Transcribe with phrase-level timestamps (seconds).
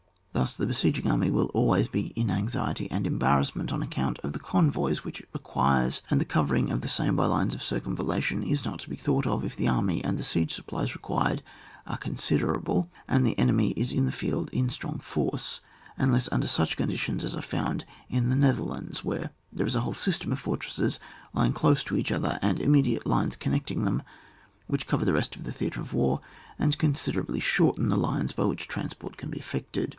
[0.33, 4.33] Thus the besieging army wiU be always in anxiety and em barrassment on account of
[4.33, 8.65] the convoys which it requires, and the covering the same by lines of circumvallation, is
[8.65, 11.43] not to be thought of if the army and the siege supplies required
[11.85, 15.59] are considerable, and the enemy is in the field in strong force,
[15.97, 19.93] unless under such conditions as are found in the Netherlands, where there is a whole
[19.93, 20.99] system of fortresses
[21.33, 24.01] lying close to each other, and intermediate lines con necting them,
[24.65, 26.21] which cover the rest of the theatre of war,
[26.57, 29.89] and considerably shorten the lines by which transport can be affected.